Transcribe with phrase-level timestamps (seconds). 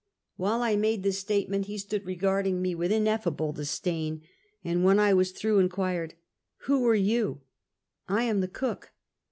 [0.35, 4.23] "While I made this statement he stood regarding me with ineffable disdain,
[4.63, 6.15] and when I was through in quired:
[6.63, 7.41] "Who are you?"
[8.09, 8.93] "I am the cook!"